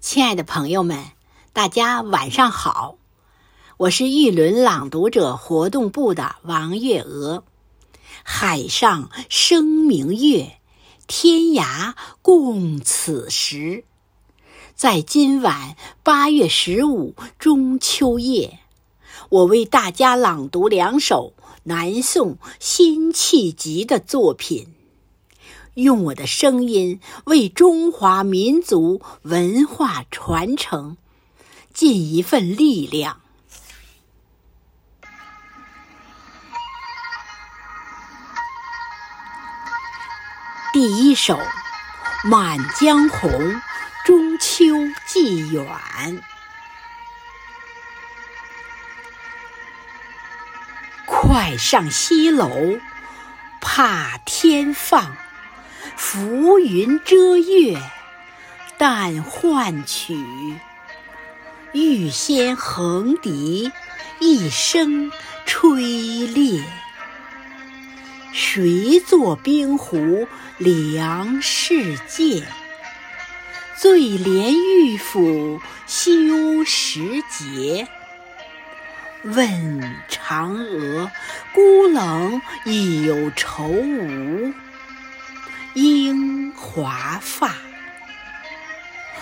[0.00, 1.04] 亲爱的朋友们，
[1.52, 2.96] 大家晚上好！
[3.76, 7.42] 我是玉轮朗读者活动部的王月娥。
[8.22, 10.58] 海上生明月，
[11.08, 13.84] 天涯共此时。
[14.76, 18.60] 在今晚八月十五中秋夜，
[19.30, 21.32] 我为大家朗读两首
[21.64, 24.68] 南宋辛弃疾的作品。
[25.76, 30.96] 用我的声音为中华民族文化传承
[31.74, 33.20] 尽一份力量。
[40.72, 41.34] 第一首
[42.26, 43.30] 《满江红·
[44.06, 44.64] 中秋
[45.06, 45.62] 寄远》，
[51.04, 52.78] 快上西楼，
[53.60, 55.14] 怕天放。
[55.96, 57.80] 浮云遮月，
[58.76, 60.14] 但换取
[61.72, 63.72] 玉仙横笛
[64.20, 65.10] 一声
[65.46, 65.82] 吹
[66.26, 66.62] 裂。
[68.32, 72.46] 谁作冰壶凉世界？
[73.78, 77.88] 醉怜玉斧修时节。
[79.24, 81.10] 问嫦娥，
[81.54, 84.52] 孤冷已有愁无？
[85.76, 87.54] 樱华发，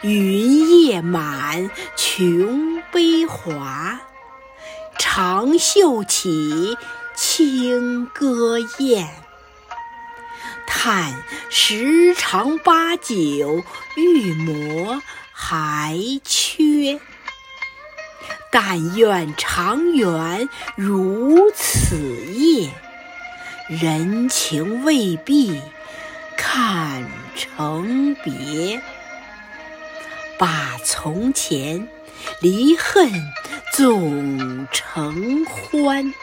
[0.00, 4.00] 云夜满，琼杯华。
[4.98, 6.78] 长袖起，
[7.14, 9.10] 清歌宴。
[10.66, 13.62] 叹十常八九，
[13.96, 16.98] 玉磨还缺。
[18.50, 21.98] 但愿长远如此
[22.32, 22.70] 夜，
[23.68, 25.60] 人情未必。
[26.50, 27.04] 看
[27.36, 28.80] 成别，
[30.38, 31.86] 把从前
[32.40, 33.12] 离恨
[33.74, 36.14] 总成欢。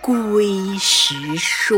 [0.00, 1.76] 归时说。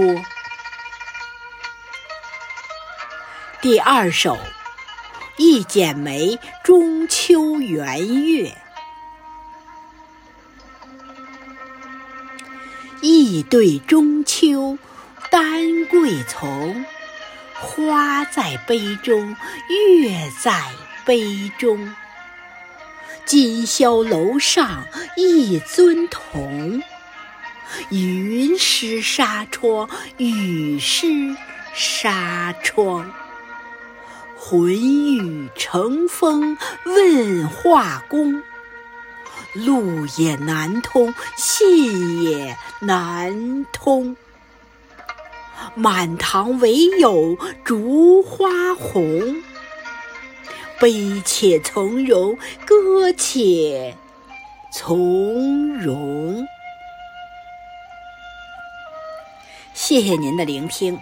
[3.62, 4.36] 第二首
[5.38, 8.50] 《一剪梅·中秋圆月》，
[13.00, 14.76] 一对中秋。
[15.34, 16.86] 丹桂丛，
[17.54, 19.36] 花在杯中，
[19.68, 20.62] 月在
[21.04, 21.92] 杯中。
[23.24, 24.86] 今宵楼上
[25.16, 26.80] 一尊同，
[27.90, 31.36] 云湿纱窗，雨湿
[31.74, 33.12] 纱窗。
[34.36, 38.40] 魂欲乘风问画工，
[39.54, 44.16] 路也难通，信也难通。
[45.74, 49.42] 满堂唯有烛花红，
[50.80, 53.96] 悲且从容，歌且
[54.72, 56.46] 从容。
[59.72, 60.98] 谢谢您的聆听。